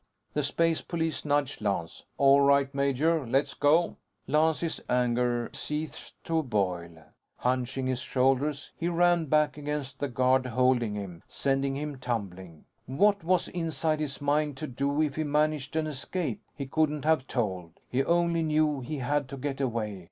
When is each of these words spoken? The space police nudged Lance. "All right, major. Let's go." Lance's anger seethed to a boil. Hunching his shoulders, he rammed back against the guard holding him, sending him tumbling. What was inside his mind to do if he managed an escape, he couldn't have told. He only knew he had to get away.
The 0.33 0.41
space 0.41 0.81
police 0.81 1.25
nudged 1.25 1.61
Lance. 1.61 2.05
"All 2.17 2.41
right, 2.41 2.73
major. 2.73 3.23
Let's 3.27 3.53
go." 3.53 3.97
Lance's 4.25 4.81
anger 4.89 5.51
seethed 5.53 6.13
to 6.23 6.39
a 6.39 6.41
boil. 6.41 7.03
Hunching 7.37 7.85
his 7.85 7.99
shoulders, 7.99 8.71
he 8.75 8.87
rammed 8.87 9.29
back 9.29 9.57
against 9.59 9.99
the 9.99 10.07
guard 10.07 10.47
holding 10.47 10.95
him, 10.95 11.21
sending 11.27 11.77
him 11.77 11.99
tumbling. 11.99 12.65
What 12.87 13.23
was 13.23 13.47
inside 13.49 13.99
his 13.99 14.19
mind 14.19 14.57
to 14.57 14.65
do 14.65 15.03
if 15.03 15.17
he 15.17 15.23
managed 15.23 15.75
an 15.75 15.85
escape, 15.85 16.41
he 16.55 16.65
couldn't 16.65 17.05
have 17.05 17.27
told. 17.27 17.73
He 17.87 18.03
only 18.03 18.41
knew 18.41 18.79
he 18.81 18.97
had 18.97 19.29
to 19.29 19.37
get 19.37 19.61
away. 19.61 19.99